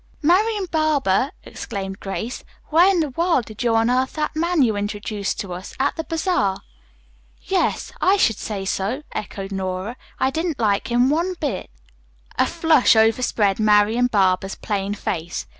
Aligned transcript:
"Marian 0.23 0.65
Barber!" 0.65 1.29
exclaimed 1.43 1.99
Grace. 1.99 2.43
"Where 2.69 2.89
in 2.89 3.01
the 3.01 3.11
world 3.11 3.45
did 3.45 3.61
you 3.61 3.75
unearth 3.75 4.13
that 4.13 4.35
man 4.35 4.63
you 4.63 4.75
introduced 4.75 5.45
us 5.45 5.69
to, 5.75 5.75
at 5.83 5.95
the 5.95 6.03
bazaar?" 6.05 6.59
"Yes, 7.43 7.91
I 8.01 8.17
should 8.17 8.39
say 8.39 8.65
so," 8.65 9.03
echoed 9.11 9.51
Nora. 9.51 9.95
"I 10.19 10.31
didn't 10.31 10.57
like 10.59 10.89
him 10.91 11.11
one 11.11 11.35
bit." 11.39 11.69
A 12.39 12.47
flush 12.47 12.95
overspread 12.95 13.59
Marian 13.59 14.07
Barber's 14.07 14.55
plain 14.55 14.95
face. 14.95 15.45